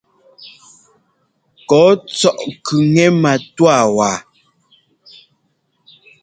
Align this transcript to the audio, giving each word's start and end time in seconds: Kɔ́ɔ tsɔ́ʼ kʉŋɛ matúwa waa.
Kɔ́ɔ 1.69 1.91
tsɔ́ʼ 2.15 2.39
kʉŋɛ 2.65 3.05
matúwa 3.21 3.75
waa. 3.97 4.17